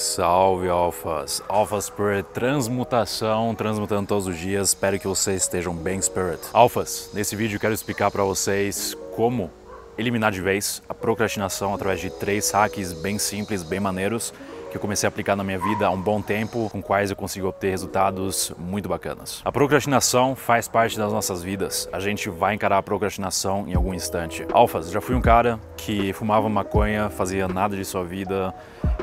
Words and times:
Salve 0.00 0.66
Alphas! 0.66 1.42
Alpha 1.46 1.78
Spirit 1.78 2.26
transmutação, 2.32 3.54
transmutando 3.54 4.08
todos 4.08 4.26
os 4.26 4.38
dias. 4.38 4.68
Espero 4.68 4.98
que 4.98 5.06
vocês 5.06 5.42
estejam 5.42 5.74
bem, 5.74 6.00
Spirit. 6.00 6.40
Alphas, 6.54 7.10
nesse 7.12 7.36
vídeo 7.36 7.60
quero 7.60 7.74
explicar 7.74 8.10
para 8.10 8.24
vocês 8.24 8.96
como 9.14 9.50
eliminar 9.98 10.32
de 10.32 10.40
vez 10.40 10.82
a 10.88 10.94
procrastinação 10.94 11.74
através 11.74 12.00
de 12.00 12.08
três 12.08 12.50
hacks 12.50 12.94
bem 12.94 13.18
simples, 13.18 13.62
bem 13.62 13.78
maneiros 13.78 14.32
que 14.70 14.76
eu 14.76 14.80
comecei 14.80 15.06
a 15.06 15.08
aplicar 15.08 15.34
na 15.34 15.42
minha 15.42 15.58
vida 15.58 15.86
há 15.86 15.90
um 15.90 16.00
bom 16.00 16.22
tempo, 16.22 16.70
com 16.70 16.80
quais 16.80 17.10
eu 17.10 17.16
consigo 17.16 17.48
obter 17.48 17.70
resultados 17.70 18.52
muito 18.56 18.88
bacanas. 18.88 19.42
A 19.44 19.50
procrastinação 19.50 20.36
faz 20.36 20.68
parte 20.68 20.96
das 20.96 21.12
nossas 21.12 21.42
vidas. 21.42 21.88
A 21.92 21.98
gente 21.98 22.30
vai 22.30 22.54
encarar 22.54 22.78
a 22.78 22.82
procrastinação 22.82 23.66
em 23.66 23.74
algum 23.74 23.92
instante. 23.92 24.46
Alfas, 24.52 24.90
já 24.90 25.00
fui 25.00 25.14
um 25.14 25.20
cara 25.20 25.58
que 25.76 26.12
fumava 26.12 26.48
maconha, 26.48 27.10
fazia 27.10 27.48
nada 27.48 27.76
de 27.76 27.84
sua 27.84 28.04
vida. 28.04 28.54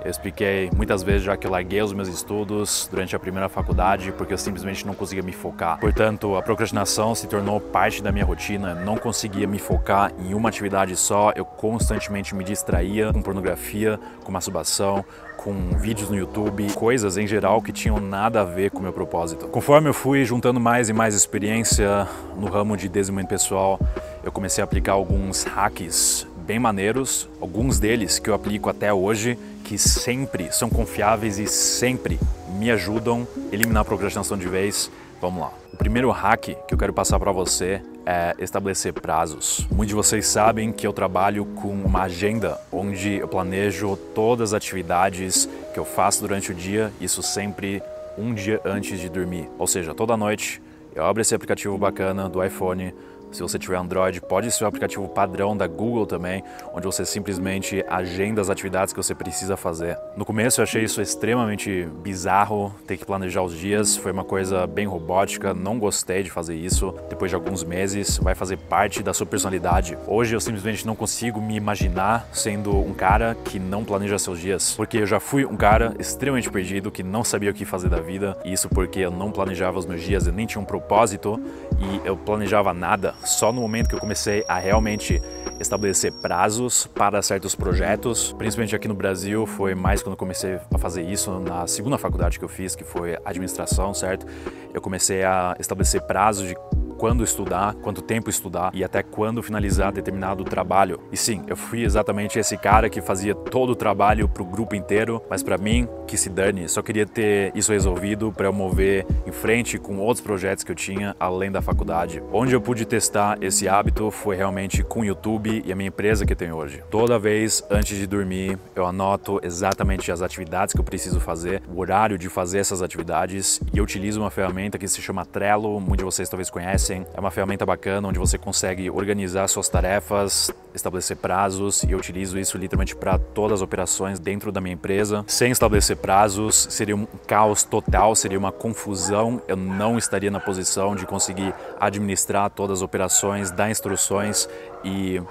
Eu 0.03 0.11
expliquei 0.11 0.69
muitas 0.75 1.03
vezes 1.03 1.23
já 1.23 1.35
que 1.35 1.45
eu 1.45 1.51
larguei 1.51 1.81
os 1.81 1.91
meus 1.91 2.07
estudos 2.07 2.87
durante 2.89 3.15
a 3.15 3.19
primeira 3.19 3.49
faculdade 3.49 4.11
porque 4.11 4.33
eu 4.33 4.37
simplesmente 4.37 4.85
não 4.85 4.93
conseguia 4.93 5.23
me 5.23 5.33
focar. 5.33 5.79
Portanto, 5.79 6.35
a 6.35 6.41
procrastinação 6.41 7.13
se 7.13 7.27
tornou 7.27 7.59
parte 7.59 8.01
da 8.01 8.11
minha 8.11 8.23
rotina. 8.23 8.69
Eu 8.69 8.85
não 8.85 8.97
conseguia 8.97 9.47
me 9.47 9.59
focar 9.59 10.13
em 10.19 10.33
uma 10.33 10.49
atividade 10.49 10.95
só. 10.95 11.33
Eu 11.35 11.43
constantemente 11.43 12.33
me 12.33 12.43
distraía 12.43 13.11
com 13.11 13.21
pornografia, 13.21 13.99
com 14.23 14.31
masturbação, 14.31 15.03
com 15.35 15.56
vídeos 15.77 16.09
no 16.09 16.15
YouTube, 16.15 16.71
coisas 16.73 17.17
em 17.17 17.27
geral 17.27 17.61
que 17.61 17.71
tinham 17.71 17.99
nada 17.99 18.41
a 18.41 18.43
ver 18.43 18.71
com 18.71 18.79
o 18.79 18.81
meu 18.81 18.93
propósito. 18.93 19.47
Conforme 19.47 19.89
eu 19.89 19.93
fui 19.93 20.23
juntando 20.25 20.59
mais 20.59 20.89
e 20.89 20.93
mais 20.93 21.15
experiência 21.15 22.07
no 22.37 22.47
ramo 22.47 22.75
de 22.75 22.87
desenvolvimento 22.89 23.29
pessoal, 23.29 23.79
eu 24.23 24.31
comecei 24.31 24.61
a 24.61 24.65
aplicar 24.65 24.93
alguns 24.93 25.43
hacks 25.43 26.27
bem 26.47 26.59
maneiros, 26.59 27.27
alguns 27.41 27.77
deles 27.77 28.19
que 28.19 28.29
eu 28.29 28.33
aplico 28.33 28.69
até 28.69 28.93
hoje, 28.93 29.37
que 29.65 29.77
sempre 29.77 30.49
são 30.51 30.69
confiáveis 30.69 31.37
e 31.37 31.45
sempre 31.45 32.17
me 32.57 32.71
ajudam 32.71 33.27
a 33.51 33.53
eliminar 33.53 33.81
a 33.81 33.85
procrastinação 33.85 34.37
de 34.37 34.47
vez. 34.47 34.89
Vamos 35.19 35.41
lá. 35.41 35.51
O 35.73 35.77
primeiro 35.77 36.11
hack 36.11 36.55
que 36.67 36.73
eu 36.73 36.77
quero 36.77 36.93
passar 36.93 37.19
para 37.19 37.31
você 37.31 37.81
é 38.05 38.35
estabelecer 38.39 38.93
prazos. 38.93 39.67
Muitos 39.71 39.89
de 39.89 39.95
vocês 39.95 40.27
sabem 40.27 40.71
que 40.71 40.85
eu 40.85 40.93
trabalho 40.93 41.45
com 41.45 41.69
uma 41.69 42.03
agenda 42.03 42.59
onde 42.71 43.15
eu 43.15 43.27
planejo 43.27 43.97
todas 44.13 44.53
as 44.53 44.57
atividades 44.57 45.49
que 45.73 45.79
eu 45.79 45.85
faço 45.85 46.21
durante 46.21 46.51
o 46.51 46.55
dia, 46.55 46.91
isso 47.01 47.21
sempre 47.21 47.81
um 48.17 48.33
dia 48.33 48.61
antes 48.63 48.99
de 48.99 49.09
dormir. 49.09 49.49
Ou 49.57 49.67
seja, 49.67 49.93
toda 49.93 50.15
noite 50.15 50.61
eu 50.95 51.05
abro 51.05 51.21
esse 51.21 51.35
aplicativo 51.35 51.77
bacana 51.77 52.29
do 52.29 52.43
iPhone, 52.43 52.93
se 53.31 53.41
você 53.41 53.59
tiver 53.59 53.77
Android, 53.77 54.21
pode 54.21 54.51
ser 54.51 54.63
o 54.63 54.67
aplicativo 54.67 55.07
padrão 55.07 55.55
da 55.55 55.67
Google 55.67 56.05
também, 56.05 56.43
onde 56.73 56.85
você 56.85 57.05
simplesmente 57.05 57.83
agenda 57.89 58.41
as 58.41 58.49
atividades 58.49 58.93
que 58.93 59.01
você 59.01 59.13
precisa 59.13 59.57
fazer. 59.57 59.97
No 60.15 60.25
começo 60.25 60.59
eu 60.59 60.63
achei 60.63 60.83
isso 60.83 61.01
extremamente 61.01 61.87
bizarro, 62.01 62.73
ter 62.85 62.97
que 62.97 63.05
planejar 63.05 63.41
os 63.41 63.53
dias, 63.53 63.97
foi 63.97 64.11
uma 64.11 64.23
coisa 64.23 64.65
bem 64.65 64.87
robótica, 64.87 65.53
não 65.53 65.77
gostei 65.77 66.23
de 66.23 66.31
fazer 66.31 66.55
isso. 66.55 66.93
Depois 67.09 67.29
de 67.31 67.35
alguns 67.35 67.63
meses, 67.63 68.17
vai 68.17 68.35
fazer 68.35 68.57
parte 68.57 69.03
da 69.03 69.13
sua 69.13 69.25
personalidade. 69.25 69.97
Hoje 70.07 70.35
eu 70.35 70.39
simplesmente 70.39 70.85
não 70.85 70.95
consigo 70.95 71.41
me 71.41 71.55
imaginar 71.55 72.27
sendo 72.31 72.75
um 72.75 72.93
cara 72.93 73.35
que 73.45 73.59
não 73.59 73.83
planeja 73.83 74.17
seus 74.17 74.39
dias, 74.39 74.73
porque 74.75 74.97
eu 74.99 75.05
já 75.05 75.19
fui 75.19 75.45
um 75.45 75.57
cara 75.57 75.93
extremamente 75.99 76.49
perdido, 76.49 76.91
que 76.91 77.03
não 77.03 77.23
sabia 77.23 77.51
o 77.51 77.53
que 77.53 77.65
fazer 77.65 77.89
da 77.89 77.99
vida, 77.99 78.37
e 78.43 78.53
isso 78.53 78.69
porque 78.69 78.99
eu 78.99 79.11
não 79.11 79.31
planejava 79.31 79.77
os 79.77 79.85
meus 79.85 80.01
dias, 80.01 80.27
eu 80.27 80.33
nem 80.33 80.45
tinha 80.45 80.61
um 80.61 80.65
propósito 80.65 81.39
e 81.79 82.01
eu 82.05 82.17
planejava 82.17 82.73
nada 82.73 83.13
só 83.23 83.51
no 83.51 83.61
momento 83.61 83.89
que 83.89 83.95
eu 83.95 83.99
comecei 83.99 84.43
a 84.47 84.57
realmente 84.57 85.21
estabelecer 85.59 86.11
prazos 86.11 86.87
para 86.87 87.21
certos 87.21 87.55
projetos, 87.55 88.33
principalmente 88.33 88.75
aqui 88.75 88.87
no 88.87 88.93
Brasil, 88.93 89.45
foi 89.45 89.73
mais 89.73 90.01
quando 90.01 90.13
eu 90.13 90.17
comecei 90.17 90.59
a 90.73 90.77
fazer 90.77 91.03
isso 91.03 91.39
na 91.39 91.67
segunda 91.67 91.97
faculdade 91.97 92.37
que 92.37 92.45
eu 92.45 92.49
fiz, 92.49 92.75
que 92.75 92.83
foi 92.83 93.17
administração, 93.25 93.93
certo? 93.93 94.25
Eu 94.73 94.81
comecei 94.81 95.23
a 95.23 95.55
estabelecer 95.59 96.01
prazos 96.01 96.47
de 96.47 96.55
quando 96.97 97.23
estudar, 97.23 97.75
quanto 97.75 98.01
tempo 98.01 98.29
estudar 98.29 98.71
e 98.73 98.83
até 98.83 99.03
quando 99.03 99.43
finalizar 99.43 99.91
determinado 99.91 100.43
trabalho. 100.43 100.99
E 101.11 101.17
sim, 101.17 101.43
eu 101.47 101.55
fui 101.55 101.83
exatamente 101.83 102.39
esse 102.39 102.57
cara 102.57 102.89
que 102.89 103.01
fazia 103.01 103.35
todo 103.35 103.71
o 103.71 103.75
trabalho 103.75 104.27
para 104.27 104.43
o 104.43 104.45
grupo 104.45 104.75
inteiro, 104.75 105.21
mas 105.29 105.43
para 105.43 105.57
mim, 105.57 105.87
que 106.07 106.17
se 106.17 106.29
dane, 106.29 106.67
só 106.67 106.81
queria 106.81 107.05
ter 107.05 107.51
isso 107.55 107.71
resolvido 107.71 108.31
para 108.31 108.47
eu 108.47 108.53
mover 108.53 109.05
em 109.25 109.31
frente 109.31 109.77
com 109.77 109.97
outros 109.97 110.21
projetos 110.21 110.63
que 110.63 110.71
eu 110.71 110.75
tinha 110.75 111.15
além 111.19 111.51
da 111.51 111.61
faculdade. 111.61 112.21
Onde 112.31 112.53
eu 112.53 112.61
pude 112.61 112.85
testar 112.85 113.37
esse 113.41 113.67
hábito 113.67 114.09
foi 114.09 114.35
realmente 114.35 114.83
com 114.83 115.01
o 115.01 115.05
YouTube 115.05 115.63
e 115.65 115.71
a 115.71 115.75
minha 115.75 115.89
empresa 115.89 116.25
que 116.25 116.33
eu 116.33 116.37
tenho 116.37 116.55
hoje. 116.55 116.83
Toda 116.89 117.19
vez 117.19 117.63
antes 117.69 117.97
de 117.97 118.07
dormir, 118.07 118.57
eu 118.75 118.85
anoto 118.85 119.39
exatamente 119.43 120.11
as 120.11 120.21
atividades 120.21 120.73
que 120.73 120.79
eu 120.79 120.85
preciso 120.85 121.19
fazer, 121.19 121.61
o 121.67 121.79
horário 121.79 122.17
de 122.17 122.29
fazer 122.29 122.59
essas 122.59 122.81
atividades 122.81 123.59
e 123.73 123.77
eu 123.77 123.83
utilizo 123.83 124.19
uma 124.19 124.31
ferramenta 124.31 124.77
que 124.77 124.87
se 124.87 125.01
chama 125.01 125.25
Trello, 125.25 125.79
muitos 125.79 125.97
de 125.97 126.03
vocês 126.03 126.29
talvez 126.29 126.49
conhecem 126.49 126.86
é 126.95 127.19
uma 127.19 127.31
ferramenta 127.31 127.65
bacana 127.65 128.07
onde 128.07 128.19
você 128.19 128.37
consegue 128.37 128.89
organizar 128.89 129.47
suas 129.47 129.67
tarefas, 129.69 130.51
estabelecer 130.73 131.17
prazos 131.17 131.83
e 131.83 131.91
eu 131.91 131.97
utilizo 131.97 132.37
isso 132.39 132.57
literalmente 132.57 132.95
para 132.95 133.17
todas 133.17 133.55
as 133.55 133.61
operações 133.61 134.19
dentro 134.19 134.51
da 134.51 134.61
minha 134.61 134.73
empresa. 134.73 135.23
Sem 135.27 135.51
estabelecer 135.51 135.97
prazos, 135.97 136.67
seria 136.69 136.95
um 136.95 137.05
caos 137.25 137.63
total, 137.63 138.15
seria 138.15 138.37
uma 138.37 138.51
confusão. 138.51 139.41
Eu 139.47 139.57
não 139.57 139.97
estaria 139.97 140.31
na 140.31 140.39
posição 140.39 140.95
de 140.95 141.05
conseguir 141.05 141.53
administrar 141.79 142.49
todas 142.49 142.79
as 142.79 142.81
operações, 142.81 143.51
dar 143.51 143.69
instruções 143.69 144.47
e 144.83 145.21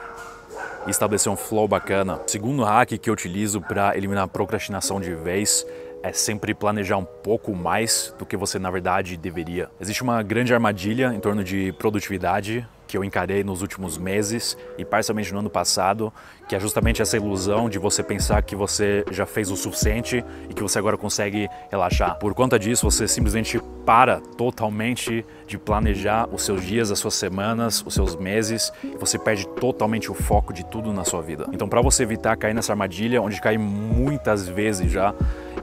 estabelecer 0.86 1.30
um 1.30 1.36
flow 1.36 1.66
bacana. 1.66 2.20
Segundo 2.26 2.62
hack 2.62 2.98
que 2.98 3.10
eu 3.10 3.14
utilizo 3.14 3.60
para 3.60 3.96
eliminar 3.96 4.28
procrastinação 4.28 5.00
de 5.00 5.14
vez 5.14 5.66
é 6.06 6.12
sempre 6.12 6.54
planejar 6.54 6.96
um 6.96 7.04
pouco 7.04 7.54
mais 7.54 8.14
do 8.16 8.24
que 8.24 8.36
você 8.36 8.58
na 8.58 8.70
verdade 8.70 9.16
deveria. 9.16 9.68
Existe 9.80 10.02
uma 10.02 10.22
grande 10.22 10.54
armadilha 10.54 11.12
em 11.12 11.18
torno 11.18 11.42
de 11.42 11.72
produtividade 11.72 12.66
que 12.86 12.96
eu 12.96 13.02
encarei 13.02 13.42
nos 13.42 13.62
últimos 13.62 13.98
meses 13.98 14.56
e 14.78 14.84
parcialmente 14.84 15.32
no 15.32 15.40
ano 15.40 15.50
passado, 15.50 16.12
que 16.48 16.54
é 16.54 16.60
justamente 16.60 17.02
essa 17.02 17.16
ilusão 17.16 17.68
de 17.68 17.80
você 17.80 18.00
pensar 18.00 18.40
que 18.42 18.54
você 18.54 19.04
já 19.10 19.26
fez 19.26 19.50
o 19.50 19.56
suficiente 19.56 20.24
e 20.48 20.54
que 20.54 20.62
você 20.62 20.78
agora 20.78 20.96
consegue 20.96 21.48
relaxar. 21.68 22.16
Por 22.20 22.32
conta 22.32 22.56
disso, 22.56 22.88
você 22.88 23.08
simplesmente 23.08 23.60
para 23.84 24.20
totalmente 24.20 25.26
de 25.48 25.58
planejar 25.58 26.28
os 26.32 26.42
seus 26.42 26.64
dias, 26.64 26.92
as 26.92 27.00
suas 27.00 27.14
semanas, 27.14 27.82
os 27.84 27.94
seus 27.94 28.14
meses, 28.14 28.72
e 28.84 28.96
você 28.96 29.18
perde 29.18 29.48
totalmente 29.48 30.08
o 30.08 30.14
foco 30.14 30.52
de 30.52 30.64
tudo 30.64 30.92
na 30.92 31.04
sua 31.04 31.22
vida. 31.22 31.48
Então, 31.52 31.68
para 31.68 31.82
você 31.82 32.04
evitar 32.04 32.36
cair 32.36 32.54
nessa 32.54 32.72
armadilha, 32.72 33.20
onde 33.20 33.40
cai 33.40 33.58
muitas 33.58 34.46
vezes 34.46 34.90
já, 34.92 35.12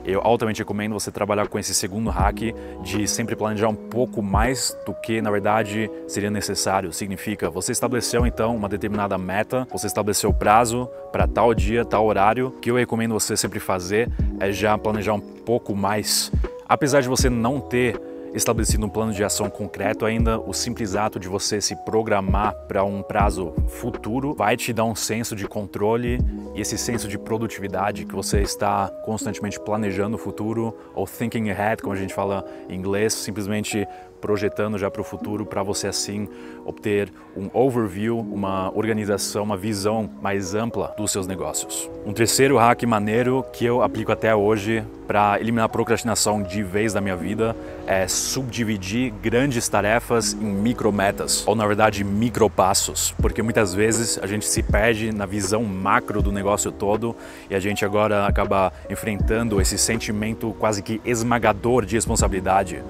eu 0.05 0.21
altamente 0.23 0.59
recomendo 0.59 0.93
você 0.93 1.11
trabalhar 1.11 1.47
com 1.47 1.57
esse 1.57 1.73
segundo 1.73 2.09
hack 2.09 2.53
de 2.83 3.07
sempre 3.07 3.35
planejar 3.35 3.69
um 3.69 3.75
pouco 3.75 4.21
mais 4.21 4.77
do 4.85 4.93
que 4.93 5.21
na 5.21 5.31
verdade 5.31 5.89
seria 6.07 6.29
necessário. 6.29 6.91
Significa, 6.91 7.49
você 7.49 7.71
estabeleceu 7.71 8.25
então 8.25 8.55
uma 8.55 8.69
determinada 8.69 9.17
meta, 9.17 9.67
você 9.71 9.87
estabeleceu 9.87 10.29
o 10.29 10.33
prazo 10.33 10.89
para 11.11 11.27
tal 11.27 11.53
dia, 11.53 11.85
tal 11.85 12.05
horário. 12.05 12.47
O 12.47 12.51
que 12.51 12.71
eu 12.71 12.75
recomendo 12.75 13.13
você 13.13 13.37
sempre 13.37 13.59
fazer 13.59 14.09
é 14.39 14.51
já 14.51 14.77
planejar 14.77 15.13
um 15.13 15.19
pouco 15.19 15.75
mais. 15.75 16.31
Apesar 16.67 17.01
de 17.01 17.07
você 17.07 17.29
não 17.29 17.59
ter 17.59 17.99
estabelecido 18.33 18.85
um 18.85 18.89
plano 18.89 19.13
de 19.13 19.23
ação 19.23 19.49
concreto 19.49 20.05
ainda, 20.05 20.39
o 20.39 20.53
simples 20.53 20.95
ato 20.95 21.19
de 21.19 21.27
você 21.27 21.61
se 21.61 21.75
programar 21.85 22.55
para 22.67 22.83
um 22.83 23.03
prazo 23.03 23.53
futuro 23.67 24.33
vai 24.33 24.57
te 24.57 24.73
dar 24.73 24.85
um 24.85 24.95
senso 24.95 25.35
de 25.35 25.47
controle 25.47 26.19
e 26.55 26.61
esse 26.61 26.77
senso 26.77 27.07
de 27.07 27.17
produtividade 27.17 28.05
que 28.05 28.15
você 28.15 28.41
está 28.41 28.87
constantemente 29.05 29.59
planejando 29.59 30.15
o 30.15 30.19
futuro 30.19 30.75
ou 30.95 31.05
thinking 31.05 31.49
ahead, 31.49 31.81
como 31.81 31.93
a 31.93 31.97
gente 31.97 32.13
fala 32.13 32.43
em 32.67 32.75
inglês, 32.75 33.13
simplesmente 33.13 33.87
projetando 34.23 34.77
já 34.77 34.89
para 34.89 35.01
o 35.01 35.03
futuro 35.03 35.45
para 35.45 35.61
você 35.61 35.85
assim 35.85 36.29
obter 36.65 37.11
um 37.35 37.49
overview, 37.51 38.17
uma 38.17 38.71
organização, 38.73 39.43
uma 39.43 39.57
visão 39.57 40.09
mais 40.21 40.55
ampla 40.55 40.93
dos 40.95 41.11
seus 41.11 41.27
negócios. 41.27 41.89
Um 42.05 42.13
terceiro 42.13 42.57
hack 42.57 42.83
maneiro 42.83 43.43
que 43.51 43.65
eu 43.65 43.81
aplico 43.81 44.13
até 44.13 44.33
hoje 44.33 44.81
para 45.05 45.37
eliminar 45.41 45.65
a 45.65 45.69
procrastinação 45.69 46.41
de 46.41 46.63
vez 46.63 46.93
da 46.93 47.01
minha 47.01 47.17
vida 47.17 47.53
é 47.85 48.07
subdividir 48.07 49.13
grandes 49.21 49.67
tarefas 49.67 50.31
em 50.31 50.45
micrometas, 50.45 51.45
ou 51.45 51.53
na 51.53 51.67
verdade 51.67 52.01
micropassos, 52.05 53.13
porque 53.21 53.41
muitas 53.41 53.73
vezes 53.73 54.17
a 54.23 54.25
gente 54.25 54.45
se 54.45 54.63
perde 54.63 55.13
na 55.13 55.25
visão 55.25 55.65
macro 55.65 56.21
do 56.21 56.31
negócio 56.31 56.71
todo 56.71 57.13
e 57.49 57.55
a 57.55 57.59
gente 57.59 57.83
agora 57.83 58.25
acaba 58.25 58.71
enfrentando 58.89 59.59
esse 59.59 59.77
sentimento 59.77 60.55
quase 60.57 60.81
que 60.81 61.01
esmagador 61.03 61.85
de 61.85 61.95
responsabilidade 61.95 62.81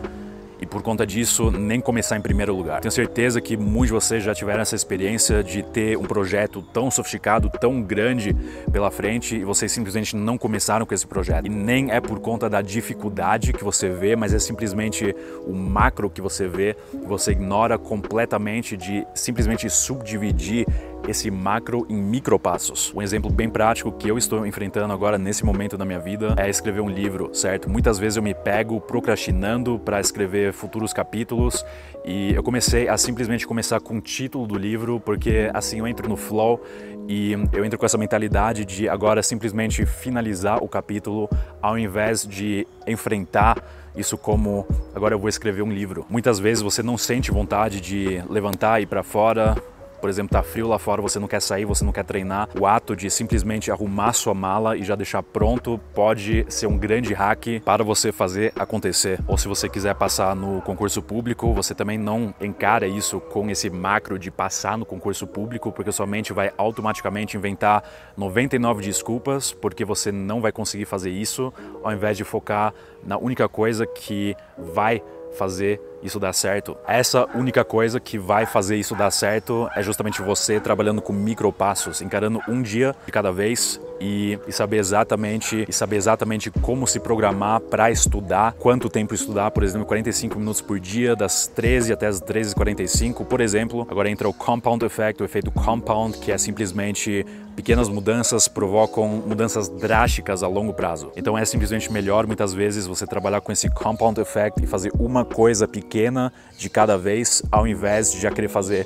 por 0.73 0.81
conta 0.81 1.05
disso 1.05 1.51
nem 1.51 1.79
começar 1.79 2.17
em 2.17 2.21
primeiro 2.21 2.55
lugar. 2.55 2.81
Tenho 2.81 2.91
certeza 2.91 3.39
que 3.39 3.55
muitos 3.55 3.89
de 3.89 3.93
vocês 3.93 4.23
já 4.23 4.33
tiveram 4.33 4.61
essa 4.61 4.75
experiência 4.75 5.43
de 5.43 5.61
ter 5.61 5.95
um 5.95 6.03
projeto 6.03 6.63
tão 6.73 6.89
sofisticado, 6.89 7.47
tão 7.61 7.79
grande 7.79 8.35
pela 8.71 8.89
frente 8.89 9.35
e 9.35 9.43
vocês 9.43 9.71
simplesmente 9.71 10.15
não 10.15 10.35
começaram 10.35 10.83
com 10.83 10.93
esse 10.95 11.05
projeto. 11.05 11.45
E 11.45 11.49
nem 11.49 11.91
é 11.91 12.01
por 12.01 12.19
conta 12.19 12.49
da 12.49 12.59
dificuldade 12.59 13.53
que 13.53 13.63
você 13.63 13.87
vê, 13.87 14.15
mas 14.15 14.33
é 14.33 14.39
simplesmente 14.39 15.15
o 15.45 15.53
macro 15.53 16.09
que 16.09 16.21
você 16.21 16.47
vê, 16.47 16.75
você 17.05 17.33
ignora 17.33 17.77
completamente 17.77 18.75
de 18.75 19.05
simplesmente 19.13 19.69
subdividir 19.69 20.65
esse 21.07 21.29
macro 21.29 21.85
em 21.89 21.95
micropassos. 21.95 22.93
Um 22.95 23.01
exemplo 23.01 23.31
bem 23.31 23.49
prático 23.49 23.91
que 23.91 24.09
eu 24.09 24.17
estou 24.17 24.45
enfrentando 24.45 24.93
agora 24.93 25.17
nesse 25.17 25.45
momento 25.45 25.77
da 25.77 25.85
minha 25.85 25.99
vida 25.99 26.35
é 26.37 26.49
escrever 26.49 26.81
um 26.81 26.89
livro, 26.89 27.29
certo? 27.33 27.69
Muitas 27.69 27.99
vezes 27.99 28.17
eu 28.17 28.23
me 28.23 28.33
pego 28.33 28.79
procrastinando 28.79 29.79
para 29.79 29.99
escrever 29.99 30.53
futuros 30.53 30.93
capítulos 30.93 31.65
e 32.05 32.33
eu 32.33 32.43
comecei 32.43 32.87
a 32.87 32.97
simplesmente 32.97 33.45
começar 33.45 33.79
com 33.79 33.97
o 33.97 34.01
título 34.01 34.47
do 34.47 34.57
livro, 34.57 34.99
porque 34.99 35.49
assim 35.53 35.79
eu 35.79 35.87
entro 35.87 36.07
no 36.07 36.15
flow 36.15 36.61
e 37.07 37.33
eu 37.51 37.65
entro 37.65 37.77
com 37.77 37.85
essa 37.85 37.97
mentalidade 37.97 38.63
de 38.63 38.87
agora 38.87 39.21
simplesmente 39.21 39.85
finalizar 39.85 40.63
o 40.63 40.67
capítulo 40.67 41.29
ao 41.61 41.77
invés 41.77 42.25
de 42.25 42.65
enfrentar 42.87 43.61
isso 43.95 44.17
como 44.17 44.65
agora 44.95 45.13
eu 45.13 45.19
vou 45.19 45.29
escrever 45.29 45.61
um 45.61 45.71
livro. 45.71 46.05
Muitas 46.09 46.39
vezes 46.39 46.63
você 46.63 46.81
não 46.81 46.97
sente 46.97 47.31
vontade 47.31 47.79
de 47.79 48.23
levantar 48.29 48.79
e 48.79 48.83
ir 48.83 48.87
para 48.87 49.03
fora, 49.03 49.55
por 50.03 50.09
exemplo, 50.09 50.33
tá 50.33 50.43
frio 50.43 50.67
lá 50.67 50.77
fora, 50.77 51.01
você 51.01 51.17
não 51.17 51.29
quer 51.29 51.41
sair, 51.41 51.63
você 51.63 51.85
não 51.85 51.93
quer 51.93 52.03
treinar, 52.03 52.49
o 52.59 52.67
ato 52.67 52.93
de 52.93 53.09
simplesmente 53.09 53.71
arrumar 53.71 54.11
sua 54.11 54.33
mala 54.33 54.75
e 54.75 54.83
já 54.83 54.95
deixar 54.95 55.23
pronto 55.23 55.79
pode 55.95 56.45
ser 56.49 56.67
um 56.67 56.77
grande 56.77 57.13
hack 57.13 57.61
para 57.63 57.85
você 57.85 58.11
fazer 58.11 58.51
acontecer. 58.59 59.17
Ou 59.25 59.37
se 59.37 59.47
você 59.47 59.69
quiser 59.69 59.95
passar 59.95 60.35
no 60.35 60.61
concurso 60.61 61.01
público, 61.01 61.53
você 61.53 61.73
também 61.73 61.97
não 61.97 62.35
encara 62.41 62.85
isso 62.85 63.21
com 63.21 63.49
esse 63.49 63.69
macro 63.69 64.19
de 64.19 64.29
passar 64.29 64.77
no 64.77 64.85
concurso 64.85 65.25
público, 65.25 65.71
porque 65.71 65.89
sua 65.93 66.05
mente 66.05 66.33
vai 66.33 66.51
automaticamente 66.57 67.37
inventar 67.37 67.81
99 68.17 68.83
desculpas 68.83 69.53
porque 69.53 69.85
você 69.85 70.11
não 70.11 70.41
vai 70.41 70.51
conseguir 70.51 70.83
fazer 70.83 71.11
isso, 71.11 71.53
ao 71.81 71.93
invés 71.93 72.17
de 72.17 72.25
focar 72.25 72.73
na 73.05 73.17
única 73.17 73.47
coisa 73.47 73.87
que 73.87 74.35
vai 74.57 75.01
fazer 75.33 75.81
isso 76.01 76.19
dar 76.19 76.33
certo. 76.33 76.77
Essa 76.87 77.27
única 77.35 77.63
coisa 77.63 77.99
que 77.99 78.17
vai 78.17 78.45
fazer 78.45 78.75
isso 78.75 78.95
dar 78.95 79.11
certo 79.11 79.67
é 79.75 79.81
justamente 79.81 80.21
você 80.21 80.59
trabalhando 80.59 81.01
com 81.01 81.13
micropassos, 81.13 82.01
encarando 82.01 82.41
um 82.47 82.61
dia 82.61 82.95
de 83.05 83.11
cada 83.11 83.31
vez 83.31 83.79
e, 84.03 84.37
e, 84.45 84.51
saber 84.51 84.77
exatamente 84.77 85.65
e 85.67 85.71
saber 85.71 85.95
exatamente 85.95 86.51
como 86.51 86.85
se 86.85 86.99
programar 86.99 87.61
para 87.61 87.89
estudar, 87.89 88.51
quanto 88.53 88.89
tempo 88.89 89.15
estudar, 89.15 89.49
por 89.51 89.63
exemplo, 89.63 89.87
45 89.87 90.37
minutos 90.37 90.59
por 90.59 90.77
dia, 90.77 91.15
das 91.15 91.47
13 91.47 91.93
até 91.93 92.07
as 92.07 92.21
13h45, 92.21 93.25
por 93.25 93.39
exemplo. 93.39 93.87
Agora 93.89 94.09
entra 94.09 94.27
o 94.27 94.33
compound 94.33 94.83
effect, 94.83 95.21
o 95.21 95.25
efeito 95.25 95.49
compound, 95.51 96.17
que 96.17 96.33
é 96.33 96.37
simplesmente 96.37 97.25
pequenas 97.55 97.87
mudanças 97.87 98.47
provocam 98.47 99.07
mudanças 99.07 99.69
drásticas 99.69 100.43
a 100.43 100.47
longo 100.47 100.73
prazo. 100.73 101.11
Então 101.15 101.37
é 101.37 101.45
simplesmente 101.45 101.89
melhor 101.89 102.27
muitas 102.27 102.53
vezes 102.53 102.85
você 102.85 103.07
trabalhar 103.07 103.39
com 103.39 103.53
esse 103.53 103.69
compound 103.69 104.19
effect 104.19 104.61
e 104.61 104.67
fazer 104.67 104.91
uma 104.99 105.23
coisa 105.23 105.65
pequena 105.65 106.33
de 106.57 106.69
cada 106.69 106.97
vez, 106.97 107.41
ao 107.49 107.65
invés 107.65 108.11
de 108.11 108.19
já 108.19 108.31
querer 108.31 108.49
fazer 108.49 108.85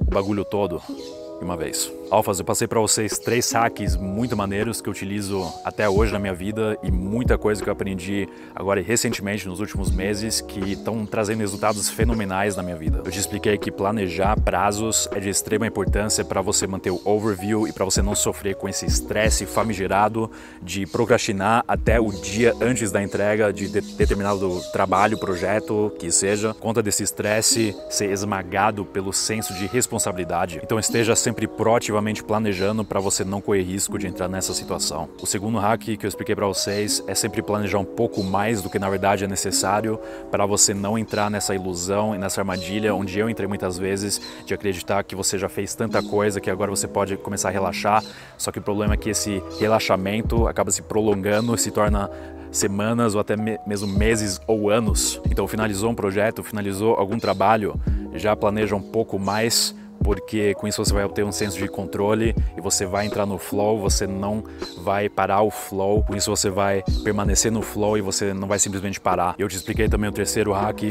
o 0.00 0.10
bagulho 0.10 0.44
todo 0.44 0.82
de 1.38 1.44
uma 1.44 1.56
vez. 1.56 1.90
Alfas, 2.10 2.38
eu 2.38 2.44
passei 2.44 2.68
para 2.68 2.78
vocês 2.78 3.18
três 3.18 3.50
hacks 3.50 3.96
muito 3.96 4.36
maneiros 4.36 4.80
que 4.80 4.88
eu 4.88 4.92
utilizo 4.92 5.42
até 5.64 5.88
hoje 5.88 6.12
na 6.12 6.18
minha 6.18 6.34
vida 6.34 6.78
e 6.82 6.90
muita 6.90 7.36
coisa 7.36 7.62
que 7.62 7.68
eu 7.68 7.72
aprendi 7.72 8.28
agora 8.54 8.80
recentemente 8.80 9.48
nos 9.48 9.58
últimos 9.58 9.90
meses 9.90 10.40
que 10.40 10.72
estão 10.72 11.04
trazendo 11.06 11.40
resultados 11.40 11.88
fenomenais 11.90 12.56
na 12.56 12.62
minha 12.62 12.76
vida. 12.76 13.02
Eu 13.04 13.10
te 13.10 13.18
expliquei 13.18 13.58
que 13.58 13.70
planejar 13.70 14.38
prazos 14.40 15.08
é 15.12 15.18
de 15.18 15.28
extrema 15.28 15.66
importância 15.66 16.24
para 16.24 16.40
você 16.40 16.66
manter 16.66 16.90
o 16.90 17.00
overview 17.04 17.66
e 17.66 17.72
para 17.72 17.84
você 17.84 18.00
não 18.00 18.14
sofrer 18.14 18.54
com 18.54 18.68
esse 18.68 18.86
estresse 18.86 19.46
famigerado 19.46 20.30
de 20.62 20.86
procrastinar 20.86 21.64
até 21.66 21.98
o 21.98 22.12
dia 22.12 22.54
antes 22.60 22.92
da 22.92 23.02
entrega 23.02 23.52
de, 23.52 23.68
de 23.68 23.80
determinado 23.80 24.60
trabalho, 24.72 25.18
projeto, 25.18 25.92
que 25.98 26.12
seja, 26.12 26.54
conta 26.54 26.82
desse 26.82 27.02
estresse 27.02 27.74
ser 27.90 28.10
esmagado 28.10 28.84
pelo 28.84 29.12
senso 29.12 29.52
de 29.54 29.66
responsabilidade. 29.66 30.60
Então 30.62 30.78
esteja 30.78 31.16
sempre 31.24 31.48
proativamente 31.48 32.22
planejando 32.22 32.84
para 32.84 33.00
você 33.00 33.24
não 33.24 33.40
correr 33.40 33.62
risco 33.62 33.98
de 33.98 34.06
entrar 34.06 34.28
nessa 34.28 34.52
situação. 34.52 35.08
O 35.22 35.26
segundo 35.26 35.58
hack 35.58 35.80
que 35.96 36.04
eu 36.04 36.08
expliquei 36.08 36.34
para 36.34 36.46
vocês 36.46 37.02
é 37.06 37.14
sempre 37.14 37.40
planejar 37.40 37.78
um 37.78 37.84
pouco 37.84 38.22
mais 38.22 38.60
do 38.60 38.68
que 38.68 38.78
na 38.78 38.90
verdade 38.90 39.24
é 39.24 39.26
necessário 39.26 39.98
para 40.30 40.44
você 40.44 40.74
não 40.74 40.98
entrar 40.98 41.30
nessa 41.30 41.54
ilusão 41.54 42.14
e 42.14 42.18
nessa 42.18 42.42
armadilha 42.42 42.94
onde 42.94 43.18
eu 43.18 43.30
entrei 43.30 43.48
muitas 43.48 43.78
vezes 43.78 44.20
de 44.44 44.52
acreditar 44.52 45.02
que 45.02 45.16
você 45.16 45.38
já 45.38 45.48
fez 45.48 45.74
tanta 45.74 46.02
coisa 46.02 46.42
que 46.42 46.50
agora 46.50 46.70
você 46.70 46.86
pode 46.86 47.16
começar 47.16 47.48
a 47.48 47.52
relaxar. 47.52 48.04
Só 48.36 48.52
que 48.52 48.58
o 48.58 48.62
problema 48.62 48.92
é 48.92 48.96
que 48.98 49.08
esse 49.08 49.42
relaxamento 49.58 50.46
acaba 50.46 50.70
se 50.70 50.82
prolongando 50.82 51.54
e 51.54 51.58
se 51.58 51.70
torna 51.70 52.10
semanas 52.52 53.14
ou 53.14 53.20
até 53.22 53.34
mesmo 53.66 53.88
meses 53.88 54.38
ou 54.46 54.68
anos. 54.68 55.18
Então 55.30 55.48
finalizou 55.48 55.90
um 55.90 55.94
projeto, 55.94 56.42
finalizou 56.42 56.96
algum 56.96 57.18
trabalho, 57.18 57.80
já 58.12 58.36
planeja 58.36 58.76
um 58.76 58.82
pouco 58.82 59.18
mais 59.18 59.74
porque 60.04 60.54
com 60.54 60.68
isso 60.68 60.84
você 60.84 60.92
vai 60.92 61.08
ter 61.08 61.24
um 61.24 61.32
senso 61.32 61.56
de 61.56 61.66
controle 61.66 62.36
e 62.56 62.60
você 62.60 62.84
vai 62.84 63.06
entrar 63.06 63.24
no 63.24 63.38
flow, 63.38 63.80
você 63.80 64.06
não 64.06 64.44
vai 64.82 65.08
parar 65.08 65.40
o 65.42 65.50
flow, 65.50 66.04
com 66.04 66.14
isso 66.14 66.30
você 66.30 66.50
vai 66.50 66.84
permanecer 67.02 67.50
no 67.50 67.62
flow 67.62 67.96
e 67.96 68.02
você 68.02 68.34
não 68.34 68.46
vai 68.46 68.58
simplesmente 68.58 69.00
parar. 69.00 69.34
Eu 69.38 69.48
te 69.48 69.56
expliquei 69.56 69.88
também 69.88 70.10
o 70.10 70.12
terceiro 70.12 70.52
hack 70.52 70.82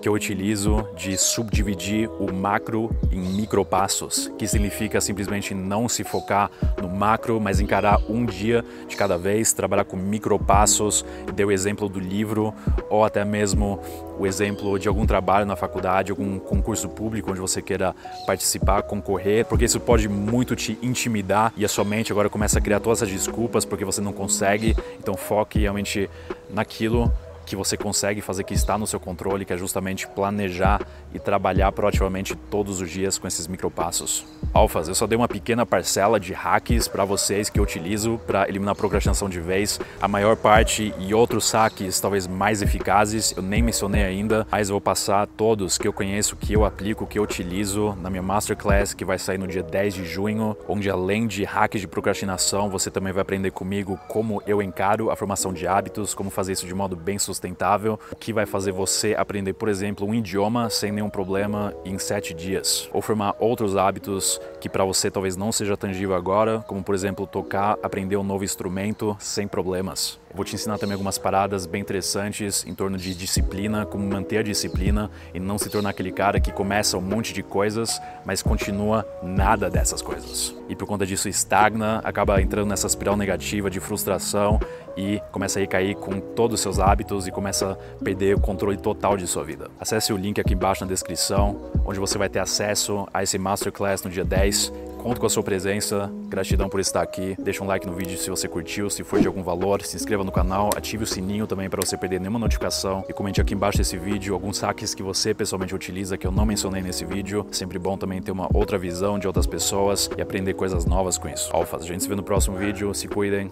que 0.00 0.08
eu 0.08 0.12
utilizo 0.12 0.86
de 0.96 1.16
subdividir 1.16 2.10
o 2.18 2.32
macro 2.32 2.90
em 3.12 3.20
micropassos, 3.20 4.32
que 4.38 4.46
significa 4.46 5.00
simplesmente 5.00 5.54
não 5.54 5.88
se 5.88 6.02
focar 6.02 6.50
no 6.80 6.88
macro, 6.88 7.40
mas 7.40 7.60
encarar 7.60 8.00
um 8.08 8.24
dia 8.24 8.64
de 8.88 8.96
cada 8.96 9.18
vez, 9.18 9.52
trabalhar 9.52 9.84
com 9.84 9.96
micropassos. 9.96 11.04
Deu 11.34 11.48
o 11.48 11.52
exemplo 11.52 11.88
do 11.88 12.00
livro 12.00 12.54
ou 12.88 13.04
até 13.04 13.24
mesmo 13.24 13.80
o 14.18 14.26
exemplo 14.26 14.78
de 14.78 14.88
algum 14.88 15.06
trabalho 15.06 15.46
na 15.46 15.56
faculdade, 15.56 16.10
algum 16.10 16.38
concurso 16.38 16.88
público 16.88 17.30
onde 17.30 17.40
você 17.40 17.62
queira 17.62 17.94
participar, 18.26 18.82
concorrer, 18.82 19.46
porque 19.46 19.64
isso 19.64 19.80
pode 19.80 20.08
muito 20.08 20.56
te 20.56 20.78
intimidar 20.82 21.52
e 21.56 21.64
a 21.64 21.68
sua 21.68 21.84
mente 21.84 22.12
agora 22.12 22.28
começa 22.28 22.58
a 22.58 22.62
criar 22.62 22.80
todas 22.80 23.02
essas 23.02 23.12
desculpas 23.12 23.64
porque 23.64 23.84
você 23.84 24.00
não 24.00 24.12
consegue. 24.12 24.76
Então 24.98 25.14
foque 25.14 25.60
realmente 25.60 26.08
naquilo 26.50 27.12
que 27.50 27.56
você 27.56 27.76
consegue 27.76 28.20
fazer 28.20 28.44
que 28.44 28.54
está 28.54 28.78
no 28.78 28.86
seu 28.86 29.00
controle, 29.00 29.44
que 29.44 29.52
é 29.52 29.56
justamente 29.56 30.06
planejar 30.06 30.80
e 31.12 31.18
trabalhar 31.18 31.72
proativamente 31.72 32.36
todos 32.36 32.80
os 32.80 32.88
dias 32.88 33.18
com 33.18 33.26
esses 33.26 33.48
micropassos. 33.48 34.24
Alfas, 34.54 34.86
eu 34.86 34.94
só 34.94 35.04
dei 35.04 35.18
uma 35.18 35.26
pequena 35.26 35.66
parcela 35.66 36.20
de 36.20 36.32
hacks 36.32 36.86
para 36.86 37.04
vocês 37.04 37.50
que 37.50 37.58
eu 37.58 37.64
utilizo 37.64 38.20
para 38.24 38.48
eliminar 38.48 38.72
a 38.72 38.76
procrastinação 38.76 39.28
de 39.28 39.40
vez. 39.40 39.80
A 40.00 40.06
maior 40.06 40.36
parte 40.36 40.94
e 41.00 41.12
outros 41.12 41.50
hacks, 41.50 41.98
talvez 41.98 42.28
mais 42.28 42.62
eficazes, 42.62 43.34
eu 43.36 43.42
nem 43.42 43.62
mencionei 43.62 44.04
ainda, 44.04 44.46
mas 44.48 44.68
vou 44.68 44.80
passar 44.80 45.26
todos 45.26 45.76
que 45.76 45.88
eu 45.88 45.92
conheço, 45.92 46.36
que 46.36 46.52
eu 46.52 46.64
aplico, 46.64 47.04
que 47.04 47.18
eu 47.18 47.24
utilizo 47.24 47.96
na 48.00 48.08
minha 48.08 48.22
Masterclass, 48.22 48.94
que 48.94 49.04
vai 49.04 49.18
sair 49.18 49.38
no 49.38 49.48
dia 49.48 49.62
10 49.62 49.94
de 49.94 50.04
junho, 50.04 50.56
onde 50.68 50.88
além 50.88 51.26
de 51.26 51.42
hacks 51.42 51.80
de 51.80 51.88
procrastinação, 51.88 52.70
você 52.70 52.92
também 52.92 53.12
vai 53.12 53.22
aprender 53.22 53.50
comigo 53.50 53.98
como 54.06 54.40
eu 54.46 54.62
encaro 54.62 55.10
a 55.10 55.16
formação 55.16 55.52
de 55.52 55.66
hábitos, 55.66 56.14
como 56.14 56.30
fazer 56.30 56.52
isso 56.52 56.66
de 56.66 56.74
modo 56.74 56.94
bem 56.94 57.18
sustentável, 57.40 57.98
o 58.12 58.16
que 58.16 58.32
vai 58.32 58.44
fazer 58.44 58.70
você 58.70 59.14
aprender, 59.14 59.54
por 59.54 59.68
exemplo, 59.68 60.06
um 60.06 60.14
idioma 60.14 60.68
sem 60.68 60.92
nenhum 60.92 61.08
problema 61.08 61.74
em 61.84 61.98
sete 61.98 62.34
dias, 62.34 62.88
ou 62.92 63.00
formar 63.00 63.34
outros 63.38 63.76
hábitos 63.76 64.38
que 64.60 64.68
para 64.68 64.84
você 64.84 65.10
talvez 65.10 65.36
não 65.36 65.50
seja 65.50 65.76
tangível 65.76 66.14
agora, 66.14 66.62
como 66.66 66.82
por 66.82 66.94
exemplo 66.94 67.26
tocar, 67.26 67.78
aprender 67.82 68.16
um 68.16 68.22
novo 68.22 68.44
instrumento 68.44 69.16
sem 69.18 69.48
problemas. 69.48 70.20
Vou 70.34 70.44
te 70.44 70.54
ensinar 70.54 70.78
também 70.78 70.94
algumas 70.94 71.18
paradas 71.18 71.66
bem 71.66 71.80
interessantes 71.80 72.64
em 72.66 72.74
torno 72.74 72.96
de 72.96 73.14
disciplina, 73.14 73.84
como 73.84 74.06
manter 74.06 74.38
a 74.38 74.42
disciplina 74.42 75.10
e 75.34 75.40
não 75.40 75.58
se 75.58 75.68
tornar 75.68 75.90
aquele 75.90 76.12
cara 76.12 76.40
que 76.40 76.52
começa 76.52 76.96
um 76.96 77.00
monte 77.00 77.32
de 77.32 77.42
coisas, 77.42 78.00
mas 78.24 78.42
continua 78.42 79.06
nada 79.22 79.68
dessas 79.68 80.00
coisas. 80.00 80.54
E 80.68 80.76
por 80.76 80.86
conta 80.86 81.04
disso 81.04 81.28
estagna, 81.28 82.00
acaba 82.04 82.40
entrando 82.40 82.68
nessa 82.68 82.86
espiral 82.86 83.16
negativa 83.16 83.68
de 83.68 83.80
frustração 83.80 84.60
e 84.96 85.20
começa 85.32 85.58
a 85.58 85.60
recair 85.60 85.96
com 85.96 86.20
todos 86.20 86.54
os 86.54 86.60
seus 86.60 86.78
hábitos 86.78 87.26
e 87.26 87.30
começa 87.30 87.72
a 87.72 88.04
perder 88.04 88.36
o 88.36 88.40
controle 88.40 88.76
total 88.76 89.16
de 89.16 89.26
sua 89.26 89.44
vida. 89.44 89.70
Acesse 89.80 90.12
o 90.12 90.16
link 90.16 90.40
aqui 90.40 90.54
embaixo 90.54 90.84
na 90.84 90.88
descrição, 90.88 91.60
onde 91.84 91.98
você 91.98 92.18
vai 92.18 92.28
ter 92.28 92.38
acesso 92.38 93.06
a 93.12 93.22
esse 93.22 93.38
Masterclass 93.38 94.02
no 94.02 94.10
dia 94.10 94.24
10. 94.24 94.89
Conto 95.02 95.18
com 95.18 95.26
a 95.26 95.30
sua 95.30 95.42
presença, 95.42 96.12
gratidão 96.28 96.68
por 96.68 96.78
estar 96.78 97.00
aqui. 97.00 97.34
Deixa 97.38 97.64
um 97.64 97.66
like 97.66 97.86
no 97.86 97.94
vídeo 97.94 98.18
se 98.18 98.28
você 98.28 98.46
curtiu, 98.46 98.90
se 98.90 99.02
for 99.02 99.18
de 99.18 99.26
algum 99.26 99.42
valor, 99.42 99.80
se 99.80 99.96
inscreva 99.96 100.22
no 100.22 100.30
canal, 100.30 100.68
ative 100.76 101.04
o 101.04 101.06
sininho 101.06 101.46
também 101.46 101.70
para 101.70 101.80
você 101.80 101.96
perder 101.96 102.20
nenhuma 102.20 102.38
notificação 102.38 103.02
e 103.08 103.12
comente 103.14 103.40
aqui 103.40 103.54
embaixo 103.54 103.78
desse 103.78 103.96
vídeo 103.96 104.34
alguns 104.34 104.60
hacks 104.60 104.94
que 104.94 105.02
você 105.02 105.32
pessoalmente 105.32 105.74
utiliza 105.74 106.18
que 106.18 106.26
eu 106.26 106.30
não 106.30 106.44
mencionei 106.44 106.82
nesse 106.82 107.06
vídeo. 107.06 107.46
Sempre 107.50 107.78
bom 107.78 107.96
também 107.96 108.20
ter 108.20 108.30
uma 108.30 108.48
outra 108.52 108.76
visão 108.76 109.18
de 109.18 109.26
outras 109.26 109.46
pessoas 109.46 110.10
e 110.18 110.20
aprender 110.20 110.52
coisas 110.52 110.84
novas 110.84 111.16
com 111.16 111.28
isso. 111.30 111.48
Alfas, 111.50 111.82
a 111.82 111.86
gente 111.86 112.02
se 112.02 112.08
vê 112.08 112.14
no 112.14 112.22
próximo 112.22 112.58
vídeo, 112.58 112.94
se 112.94 113.08
cuidem, 113.08 113.50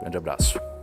grande 0.00 0.16
abraço. 0.16 0.73